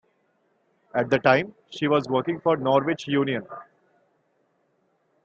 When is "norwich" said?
2.57-3.07